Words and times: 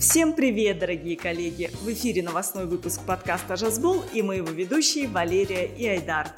Всем 0.00 0.32
привет, 0.32 0.78
дорогие 0.78 1.14
коллеги! 1.14 1.70
В 1.82 1.92
эфире 1.92 2.22
новостной 2.22 2.64
выпуск 2.64 3.02
подкаста 3.06 3.56
«Жазбол» 3.56 4.02
и 4.14 4.22
мы 4.22 4.36
его 4.36 4.48
ведущие 4.48 5.06
Валерия 5.08 5.66
и 5.66 5.86
Айдар. 5.86 6.28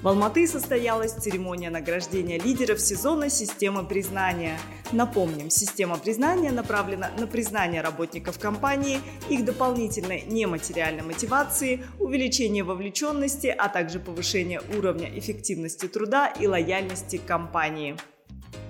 В 0.00 0.08
Алматы 0.08 0.46
состоялась 0.46 1.12
церемония 1.12 1.68
награждения 1.68 2.40
лидеров 2.40 2.80
сезона 2.80 3.28
системы 3.28 3.84
признания. 3.84 4.58
Напомним, 4.92 5.50
система 5.50 5.98
признания 5.98 6.50
направлена 6.50 7.10
на 7.18 7.26
признание 7.26 7.82
работников 7.82 8.38
компании, 8.38 9.00
их 9.28 9.44
дополнительной 9.44 10.22
нематериальной 10.22 11.02
мотивации, 11.02 11.84
увеличение 11.98 12.64
вовлеченности, 12.64 13.48
а 13.48 13.68
также 13.68 14.00
повышение 14.00 14.62
уровня 14.74 15.10
эффективности 15.18 15.86
труда 15.86 16.28
и 16.28 16.46
лояльности 16.46 17.18
к 17.18 17.26
компании. 17.26 17.94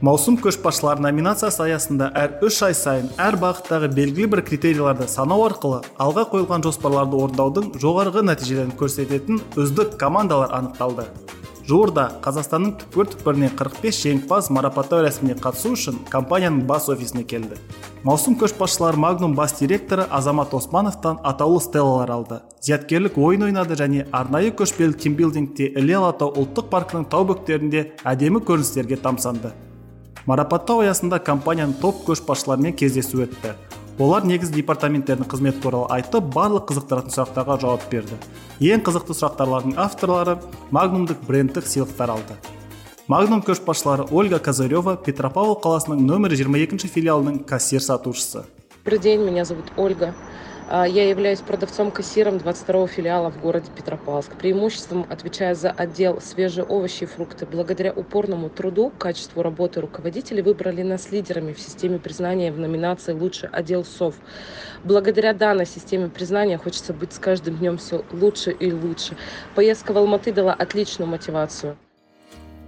Маусым 0.01 0.37
көшбасшылар 0.39 1.01
номинациясы 1.03 1.65
аясында 1.65 2.13
әр 2.15 2.37
үш 2.47 2.61
ай 2.63 2.75
сайын 2.79 3.09
әр 3.19 3.35
бағыттағы 3.43 3.89
белгілі 3.97 4.29
бір 4.35 4.43
критерийларды 4.47 5.09
санау 5.11 5.43
арқылы 5.49 5.81
алға 5.99 6.29
қойылған 6.31 6.63
жоспарларды 6.69 7.19
орындаудың 7.19 7.73
жоғарғы 7.83 8.23
нәтижелерін 8.29 8.77
көрсететін 8.79 9.43
үздік 9.59 9.99
командалар 9.99 10.55
анықталды. 10.55 11.09
Жуырда 11.69 12.07
қазақстанның 12.25 12.79
түкпір 12.81 13.11
түкпірінен 13.13 13.51
45 13.59 13.99
жеңімпаз 14.07 14.53
марапаттау 14.55 15.03
рәсіміне 15.05 15.35
қатысу 15.43 15.75
үшін 15.75 15.99
компанияның 16.15 16.63
бас 16.71 16.87
офисіне 16.89 17.27
келді. 17.29 17.59
Маусым 18.07 18.39
көшбасшылары 18.41 18.97
магнум 18.97 19.35
бас 19.37 19.59
директоры 19.59 20.07
азамат 20.09 20.55
османовтан 20.55 21.19
атаулы 21.27 21.61
стеллалар 21.61 22.15
алды. 22.15 22.41
Зияткерлік 22.63 23.19
ойын 23.19 23.51
ойнады 23.51 23.77
және 23.77 24.07
арнайы 24.17 24.55
көшпелі 24.57 24.97
тимбилдингте 24.97 25.69
іле 25.75 25.99
алатау 25.99 26.33
ұлттық 26.39 26.71
паркінің 26.73 27.11
тау 27.13 27.29
бөктерінде 27.35 27.91
әдемі 28.07 28.41
көріністерге 28.41 29.03
тамсанды. 29.03 29.53
Марапаттау 30.27 30.83
аясында 30.83 31.21
компанияның 31.23 31.77
топ 31.83 32.03
көшбасшыларымен 32.09 32.75
кездесу 32.75 33.23
өтті. 33.25 33.55
Олар 33.99 34.27
негізгі 34.27 34.61
департаменттердің 34.61 35.27
қызметі 35.31 35.63
туралы 35.63 35.89
айтып 35.97 36.29
барлық 36.35 36.69
қызықтыратын 36.71 37.15
сұрақтарға 37.15 37.57
жауап 37.63 37.89
берді. 37.91 38.19
Ең 38.63 38.85
қызықты 38.87 39.17
сұрақтарлардың 39.19 39.75
авторлары 39.79 40.37
магнумдық 40.71 41.25
брендтік 41.27 41.67
сыйлықтар 41.67 42.15
алды. 42.15 42.37
Магнум 43.09 43.43
көшбасшылары 43.43 44.07
ольга 44.13 44.39
козырева 44.39 44.95
петропавл 45.01 45.57
қаласының 45.65 46.03
нөмірі 46.05 46.37
22 46.45 46.91
филиалының 46.93 47.43
кассир 47.49 47.81
сатушысы. 47.81 48.45
Добрый 48.85 48.99
день 49.01 49.25
меня 49.25 49.45
зовут 49.45 49.73
ольга. 49.77 50.15
я 50.70 51.10
являюсь 51.10 51.40
продавцом-кассиром 51.40 52.38
22 52.40 52.88
филиала 52.88 53.30
в 53.30 53.40
городе 53.40 53.70
Петропавловск. 53.76 54.32
Преимуществом 54.36 55.06
отвечая 55.10 55.56
за 55.56 55.72
отдел 55.72 56.22
свежие 56.22 56.64
овощи 56.64 57.04
и 57.04 57.06
фрукты. 57.06 57.46
Благодаря 57.46 57.92
упорному 57.92 58.50
труду, 58.50 58.92
качеству 58.98 59.44
работы 59.44 59.82
руководителей 59.82 60.42
выбрали 60.42 60.82
нас 60.82 61.12
лидерами 61.12 61.54
в 61.54 61.60
системе 61.60 62.00
признания 62.00 62.52
в 62.52 62.58
номинации 62.58 63.14
«Лучший 63.14 63.50
отдел 63.50 63.86
СОВ». 63.86 64.16
Благодаря 64.84 65.34
данной 65.34 65.66
системе 65.66 66.10
признания 66.10 66.58
хочется 66.58 66.94
быть 66.94 67.14
с 67.14 67.20
каждым 67.20 67.58
днем 67.58 67.78
все 67.78 68.04
лучше 68.12 68.52
и 68.52 68.72
лучше. 68.72 69.16
Поездка 69.56 69.94
в 69.94 69.98
Алматы 69.98 70.32
дала 70.32 70.54
отличную 70.54 71.10
мотивацию. 71.10 71.78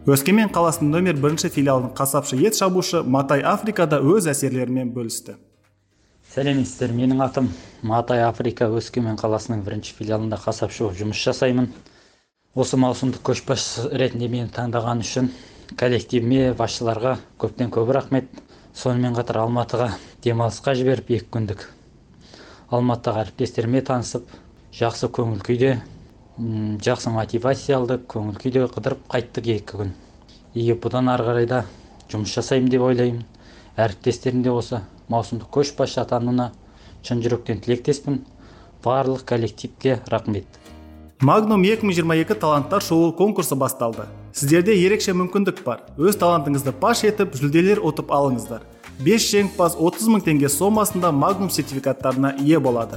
өскемен 0.06 0.52
қаласының 0.54 0.92
нөмір 0.94 1.18
бірінші 1.18 1.50
филиалының 1.50 1.96
қасапшы 1.98 2.38
ет 2.46 2.54
шабушы 2.54 3.02
матай 3.02 3.42
африкада 3.42 3.98
өз 4.06 4.28
әсерлерімен 4.30 4.92
бөлісті 4.94 5.34
сәлеметсіздер 6.31 6.93
менің 6.95 7.25
атым 7.25 7.49
матай 7.83 8.21
африка 8.23 8.69
өскемен 8.71 9.17
қаласының 9.19 9.65
бірінші 9.67 9.97
филиалында 9.99 10.37
қасапшы 10.39 10.85
болып 10.85 10.99
жұмыс 11.01 11.23
жасаймын. 11.27 11.67
Осы 12.55 12.79
маусымдық 12.79 13.25
көшбасшы 13.27 13.89
ретінде 13.99 14.29
мені 14.31 14.47
таңдаған 14.55 15.03
үшін 15.03 15.33
коллективіме 15.81 16.53
басшыларға 16.55 17.17
көптен 17.43 17.73
көп 17.75 17.91
рахмет. 17.97 18.29
Сонымен 18.75 19.17
қатар 19.19 19.41
алматыға 19.43 19.89
демалысқа 20.23 20.77
жіберіп 20.79 21.11
екі 21.17 21.27
күндік 21.35 21.67
алматыдағы 22.71 23.25
әріптестеріме 23.25 23.83
танысып 23.91 24.31
жақсы 24.79 25.11
көңіл 25.11 25.43
күйде 25.43 25.73
жақсы 26.87 27.11
мотивация 27.11 27.81
алдық 27.81 28.07
көңіл 28.15 28.39
күйде 28.39 28.69
қыдырып 28.71 29.03
қайттық 29.11 29.51
екі 29.57 29.83
күн. 29.83 29.93
Егер 30.55 30.79
бұдан 30.79 31.11
ары 31.11 31.27
қарай 31.27 31.51
да 31.51 31.65
жұмыс 32.07 32.39
жасаймын 32.39 32.71
деп 32.71 32.87
ойлаймын 32.87 33.27
әріптестерім 33.75 34.47
де 34.47 34.55
осы 34.55 34.85
маусымдық 35.11 35.51
көшбасшы 35.53 36.01
атануына 36.05 36.53
шын 37.07 37.23
жүректен 37.25 37.61
тілектеспін. 37.65 38.23
Барлық 38.85 39.27
коллективке 39.29 40.01
рахмет. 40.09 40.47
Магнум 41.21 41.63
2022 41.63 42.35
таланттар 42.35 42.81
шоуы 42.81 43.13
конкурсы 43.13 43.55
басталды. 43.55 44.07
Сіздерде 44.33 44.73
ерекше 44.73 45.13
мүмкіндік 45.13 45.61
бар. 45.67 45.83
Өз 45.99 46.17
талантыңызды 46.17 46.73
паш 46.73 47.03
етіп 47.05 47.35
жүлделер 47.37 47.83
ұтып 47.85 48.09
алыңыздар. 48.15 48.63
Бес 49.05 49.27
жеңімпаз 49.29 49.77
30 49.77 50.09
мың 50.15 50.25
теңге 50.25 50.49
сомасында 50.49 51.13
магнум 51.13 51.51
сертификаттарына 51.53 52.37
ие 52.41 52.59
болады. 52.61 52.97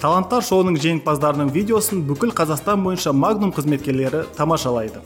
Таланттар 0.00 0.42
шоуының 0.42 0.80
жеңімпаздарының 0.82 1.54
видеосын 1.54 2.02
бүкіл 2.08 2.34
қазақстан 2.34 2.82
бойынша 2.82 3.12
магнум 3.12 3.54
қызметкерлері 3.54 4.24
тамашалайды. 4.34 5.02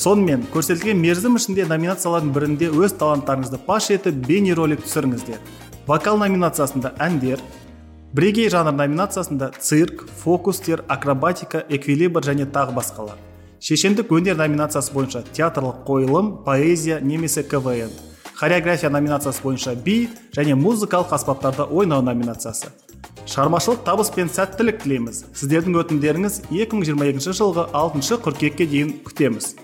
Сонымен 0.00 0.46
көрсетілген 0.54 0.96
мерзім 0.96 1.36
ішінде 1.36 1.66
номинациялардың 1.68 2.30
бірінде 2.32 2.68
өз 2.72 2.94
таланттарыңызды 3.00 3.58
паш 3.66 3.90
етіп 3.92 4.22
бейнеролик 4.24 4.86
түсіріңіздер. 4.86 5.40
Вокал 5.90 6.20
номинациясында 6.22 6.92
әндер 7.02 7.40
бірегей 8.14 8.46
жанр 8.52 8.76
номинациясында 8.78 9.48
цирк 9.58 10.04
фокустер 10.22 10.84
акробатика 10.86 11.64
эквилибр 11.68 12.22
және 12.22 12.46
тағы 12.46 12.76
басқалар. 12.76 13.16
Шешендік 13.58 14.12
өнер 14.14 14.38
номинациясы 14.38 14.94
бойынша 14.94 15.24
театрлық 15.34 15.80
қойылым 15.88 16.28
поэзия 16.44 17.00
немесе 17.00 17.42
квн. 17.42 17.90
Хореография 18.34 18.90
номинациясы 18.90 19.42
бойынша 19.42 19.74
би 19.74 19.96
және 20.36 20.54
музыкалық 20.54 21.10
аспаптарда 21.16 21.66
ойнау 21.66 22.06
номинациясы. 22.06 22.70
Шығармашылық 23.26 23.82
табыс 23.82 24.14
пен 24.14 24.30
сәттілік 24.30 24.78
тілейміз. 24.84 25.24
Сіздердің 25.34 25.80
өтінімдеріңіз 25.82 26.38
2022 26.52 27.34
жылғы 27.34 27.66
6 27.74 28.22
қыркүйекке 28.28 28.70
дейін 28.70 28.94
күтеміз. 29.10 29.56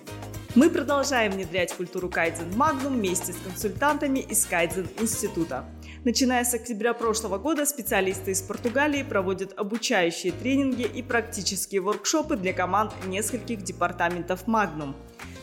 Мы 0.56 0.70
продолжаем 0.70 1.32
внедрять 1.32 1.74
культуру 1.74 2.08
кайдзен 2.08 2.48
Magnum 2.56 2.96
вместе 2.96 3.34
с 3.34 3.36
консультантами 3.36 4.20
из 4.20 4.46
Кайдзен 4.46 4.86
института. 4.98 5.66
Начиная 6.06 6.44
с 6.44 6.54
октября 6.54 6.94
прошлого 6.94 7.36
года 7.36 7.66
специалисты 7.66 8.30
из 8.30 8.40
Португалии 8.40 9.02
проводят 9.02 9.58
обучающие 9.58 10.32
тренинги 10.32 10.82
и 10.82 11.02
практические 11.02 11.80
воркшопы 11.80 12.36
для 12.36 12.52
команд 12.52 12.92
нескольких 13.08 13.64
департаментов 13.64 14.46
Magnum. 14.46 14.94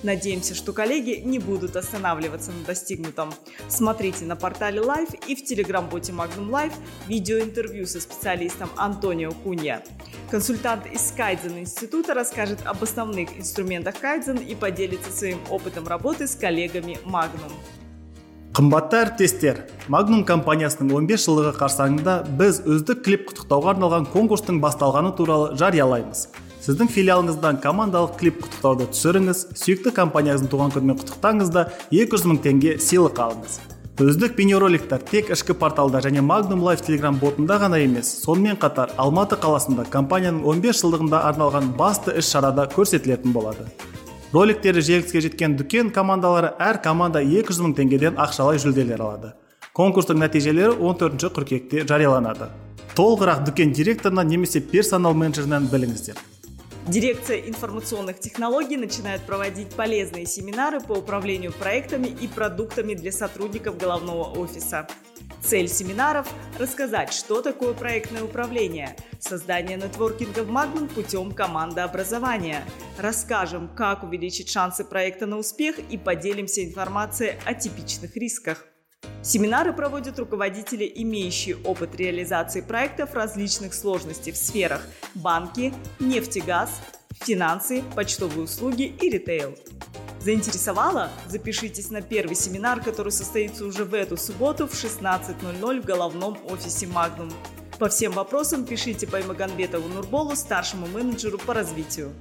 Надеемся, 0.04 0.56
что 0.56 0.72
коллеги 0.72 1.20
не 1.22 1.38
будут 1.38 1.76
останавливаться 1.76 2.54
на 2.54 2.64
достигнутом. 2.64 3.34
Смотрите 3.68 4.24
на 4.24 4.38
портале 4.38 4.80
Live 4.80 5.20
и 5.28 5.36
в 5.36 5.44
телеграм-боте 5.44 6.14
Magnum 6.14 6.50
Live 6.50 6.74
видеоинтервью 7.10 7.86
со 7.86 8.00
специалистом 8.00 8.70
Антонио 8.78 9.34
Кунья. 9.34 9.84
Консультант 10.32 10.86
из 10.86 11.12
Кайдзен 11.12 11.58
института 11.58 12.14
расскажет 12.14 12.66
об 12.66 12.82
основных 12.82 13.38
инструментах 13.38 14.00
Кайдзен 14.00 14.38
и 14.38 14.56
поделится 14.56 15.12
своим 15.12 15.40
опытом 15.50 15.90
работы 15.90 16.26
с 16.26 16.38
коллегами 16.38 17.00
Magnum. 17.04 17.52
Қымбатты 18.54 19.00
әріптестер 19.00 19.60
магнум 19.90 20.20
компаниясының 20.30 20.92
15 20.94 21.24
жылдығы 21.24 21.52
қарсаңында 21.58 22.14
біз 22.38 22.60
үздік 22.70 23.00
клип 23.02 23.24
құттықтауға 23.32 23.72
арналған 23.72 24.04
конкурстың 24.14 24.60
басталғаны 24.62 25.10
туралы 25.18 25.56
жариялаймыз. 25.58 26.28
Сіздің 26.62 26.92
филиалыңыздан 26.94 27.58
командалық 27.64 28.14
клип 28.20 28.44
құттықтауды 28.44 28.86
түсіріңіз 28.94 29.42
сүйікті 29.58 29.94
компанияңыздың 29.98 30.52
туған 30.52 30.76
күнімен 30.76 31.00
құттықтаңыз 31.00 31.50
да 31.56 31.64
200 31.90 32.28
мың 32.30 32.42
теңге 32.46 32.76
сыйлық 32.78 33.24
алыңыз. 33.26 33.56
Үздік 34.06 34.38
бейнероликтер 34.38 35.02
тек 35.10 35.34
ішкі 35.34 35.58
порталда 35.58 36.04
және 36.06 36.22
магнум 36.22 36.62
лайф 36.68 36.86
телеграм 36.86 37.18
ботында 37.18 37.58
ғана 37.64 37.82
емес 37.82 38.12
сонымен 38.22 38.62
қатар 38.62 38.94
алматы 39.02 39.42
қаласында 39.42 39.88
компанияның 39.90 40.46
15 40.46 40.84
жылдығында 40.84 41.26
арналған 41.32 41.74
басты 41.82 42.14
іс 42.22 42.30
шарада 42.30 42.70
көрсетілетін 42.70 43.34
болады. 43.34 43.66
Роликтері 44.34 44.82
жеңіске 44.82 45.22
жеткен 45.22 45.54
дүкен 45.60 45.92
командалары 45.94 46.56
әр 46.58 46.80
команда 46.82 47.22
200 47.22 47.60
мың 47.62 47.76
теңгеден 47.78 48.16
ақшалай 48.18 48.58
жүлделер 48.58 49.02
алады. 49.06 49.30
Конкурстың 49.78 50.18
нәтижелері 50.24 50.74
14 50.82 51.30
қыркүйекте 51.36 51.84
жарияланады. 51.86 52.48
Толығырақ 52.98 53.44
дүкен 53.46 53.76
директорынан 53.78 54.28
немесе 54.28 54.62
персонал 54.62 55.14
менеджерінен 55.14 55.70
біліңіздер. 55.70 56.18
Дирекция 56.88 57.38
информационных 57.48 58.20
технологий 58.20 58.76
начинает 58.76 59.22
проводить 59.22 59.70
полезные 59.70 60.26
семинары 60.26 60.82
по 60.82 60.94
управлению 60.94 61.54
проектами 61.54 62.08
и 62.08 62.28
продуктами 62.28 62.94
для 62.96 63.12
сотрудников 63.12 63.78
головного 63.78 64.24
офиса. 64.38 64.88
Цель 65.44 65.68
семинаров– 65.68 66.28
рассказать, 66.58 67.12
что 67.12 67.42
такое 67.42 67.74
проектное 67.74 68.24
управление, 68.24 68.96
создание 69.20 69.76
нетворкинга 69.76 70.44
в 70.44 70.50
Magnum 70.50 70.88
путем 70.88 71.34
командообразования. 71.34 72.64
Расскажем, 72.98 73.68
как 73.76 74.04
увеличить 74.04 74.50
шансы 74.50 74.86
проекта 74.86 75.26
на 75.26 75.38
успех 75.38 75.80
и 75.90 75.98
поделимся 75.98 76.64
информацией 76.64 77.34
о 77.44 77.54
типичных 77.54 78.16
рисках. 78.16 78.66
Семинары 79.22 79.74
проводят 79.74 80.18
руководители, 80.18 80.90
имеющие 80.96 81.58
опыт 81.58 81.94
реализации 81.96 82.62
проектов 82.62 83.14
различных 83.14 83.74
сложностей 83.74 84.32
в 84.32 84.38
сферах 84.38 84.82
банки, 85.14 85.74
нефтегаз, 86.00 86.82
финансы, 87.16 87.84
почтовые 87.96 88.44
услуги 88.44 88.84
и 88.84 89.10
ритейл. 89.10 89.58
Заинтересовало? 90.23 91.11
Запишитесь 91.29 91.91
на 91.91 92.03
первый 92.03 92.35
семинар, 92.35 92.81
который 92.81 93.13
состоится 93.13 93.65
уже 93.65 93.85
в 93.85 93.95
эту 93.95 94.17
субботу 94.17 94.67
в 94.67 94.73
16.00 94.73 95.81
в 95.81 95.85
головном 95.85 96.37
офисе 96.49 96.87
Magnum. 96.87 97.33
По 97.79 97.89
всем 97.89 98.13
вопросам 98.13 98.65
пишите 98.65 99.07
по 99.07 99.21
Имаганбетову 99.21 99.89
Нурболу, 99.89 100.35
старшему 100.35 100.87
менеджеру 100.87 101.39
по 101.39 101.55
развитию. 101.55 102.13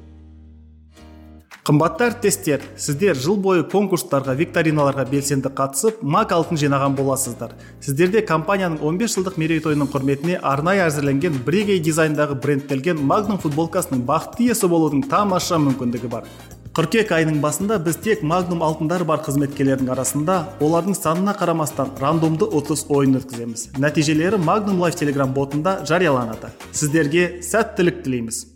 қымбатты 1.68 2.06
әріптестер 2.06 2.62
сіздер 2.80 3.18
жыл 3.20 3.36
бойы 3.44 3.66
конкурстарға 3.68 4.38
викториналарға 4.40 5.04
белсенді 5.10 5.50
қатысып 5.52 5.98
мак 6.00 6.32
алтын 6.32 6.56
жинаған 6.62 6.94
боласыздар 6.96 7.58
сіздерде 7.84 8.22
компанияның 8.30 8.78
15 8.80 9.18
жылдық 9.18 9.36
мерейтойының 9.42 9.90
құрметіне 9.92 10.38
арнайы 10.40 10.86
әзірленген 10.86 11.42
бірегей 11.44 11.82
дизайндағы 11.84 12.40
брендтелген 12.40 13.04
магнум 13.10 13.42
футболкасының 13.44 14.06
бақытты 14.08 14.48
иесі 14.48 14.70
болудың 14.72 15.04
тамаша 15.12 15.60
мүмкіндігі 15.66 16.14
бар 16.14 16.32
қыркүйек 16.73 17.11
айының 17.13 17.43
басында 17.43 17.77
біз 17.85 17.99
тек 18.01 18.23
магнум 18.25 18.63
алтындары 18.65 19.05
бар 19.05 19.21
қызметкерлердің 19.27 19.91
арасында 19.93 20.37
олардың 20.65 20.95
санына 20.97 21.35
қарамастан 21.37 21.91
рандомды 22.01 22.49
ұтыс 22.49 22.87
ойын 22.89 23.19
өткіземіз. 23.19 23.67
Нәтижелері 23.77 24.39
магнум 24.41 24.81
лайф 24.81 24.97
телеграм 24.97 25.35
ботында 25.37 25.83
жарияланады. 25.85 26.49
Сіздерге 26.73 27.43
сәттілік 27.45 28.01
тілейміз. 28.07 28.47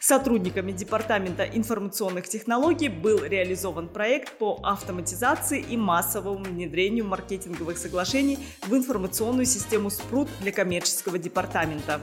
Сотрудниками 0.00 0.72
Департамента 0.72 1.44
информационных 1.44 2.28
технологий 2.28 2.88
был 2.88 3.24
реализован 3.24 3.88
проект 3.88 4.36
по 4.36 4.58
автоматизации 4.62 5.60
и 5.60 5.78
массовому 5.78 6.44
внедрению 6.44 7.06
маркетинговых 7.06 7.78
соглашений 7.78 8.38
в 8.66 8.74
информационную 8.74 9.46
систему 9.46 9.88
СПРУТ 9.88 10.28
для 10.40 10.52
коммерческого 10.52 11.18
департамента. 11.18 12.00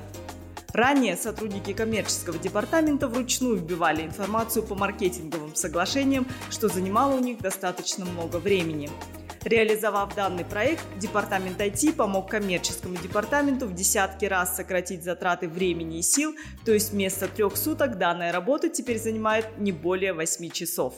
Ранее 0.73 1.17
сотрудники 1.17 1.73
коммерческого 1.73 2.37
департамента 2.37 3.07
вручную 3.09 3.57
вбивали 3.57 4.03
информацию 4.03 4.63
по 4.63 4.75
маркетинговым 4.75 5.53
соглашениям, 5.53 6.25
что 6.49 6.69
занимало 6.69 7.15
у 7.15 7.19
них 7.19 7.39
достаточно 7.39 8.05
много 8.05 8.37
времени. 8.37 8.89
Реализовав 9.43 10.15
данный 10.15 10.45
проект, 10.45 10.83
Департамент 10.99 11.59
IT 11.59 11.93
помог 11.93 12.29
коммерческому 12.29 12.95
департаменту 12.95 13.65
в 13.65 13.73
десятки 13.73 14.25
раз 14.25 14.55
сократить 14.55 15.03
затраты 15.03 15.49
времени 15.49 15.99
и 15.99 16.03
сил, 16.03 16.35
то 16.63 16.71
есть 16.71 16.93
вместо 16.93 17.27
трех 17.27 17.57
суток 17.57 17.97
данная 17.97 18.31
работа 18.31 18.69
теперь 18.69 18.99
занимает 18.99 19.47
не 19.57 19.71
более 19.71 20.13
8 20.13 20.51
часов. 20.51 20.93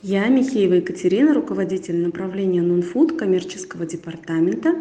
Я 0.00 0.26
Михеева 0.26 0.74
Екатерина, 0.74 1.32
руководитель 1.32 1.98
направления 1.98 2.62
Нонфуд 2.62 3.16
коммерческого 3.16 3.86
департамента. 3.86 4.74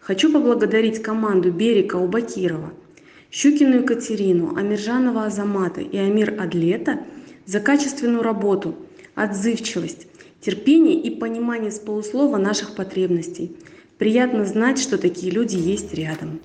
Хочу 0.00 0.32
поблагодарить 0.32 1.02
команду 1.02 1.52
Берика 1.52 1.96
Убакирова, 1.96 2.72
Щукину 3.32 3.76
Екатерину, 3.76 4.54
Амиржанова 4.56 5.24
Азамата 5.24 5.80
и 5.80 5.96
Амир 5.96 6.38
Адлета 6.38 6.98
за 7.46 7.60
качественную 7.60 8.22
работу, 8.22 8.74
отзывчивость, 9.14 10.06
терпение 10.42 11.00
и 11.00 11.08
понимание 11.08 11.70
с 11.70 11.78
полуслова 11.78 12.36
наших 12.36 12.74
потребностей. 12.74 13.56
Приятно 13.96 14.44
знать, 14.44 14.78
что 14.78 14.98
такие 14.98 15.32
люди 15.32 15.56
есть 15.56 15.94
рядом. 15.94 16.42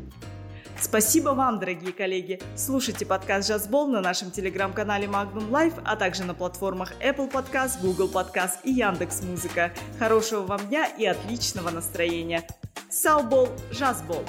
Спасибо 0.80 1.32
вам, 1.32 1.60
дорогие 1.60 1.92
коллеги! 1.92 2.40
Слушайте 2.56 3.06
подкаст 3.06 3.50
«Жазбол» 3.50 3.88
на 3.88 4.00
нашем 4.00 4.32
телеграм-канале 4.32 5.08
Magnum 5.08 5.50
Life, 5.50 5.82
а 5.84 5.98
также 5.98 6.24
на 6.24 6.34
платформах 6.34 6.94
Apple 7.04 7.30
Podcast, 7.30 7.82
Google 7.82 8.10
Podcast 8.10 8.60
и 8.64 8.72
Яндекс 8.72 9.24
Музыка. 9.24 9.74
Хорошего 10.00 10.44
вам 10.44 10.62
дня 10.70 10.88
и 10.98 11.06
отличного 11.06 11.70
настроения! 11.70 12.48
Саубол, 12.90 13.50
Жазбол! 13.72 14.24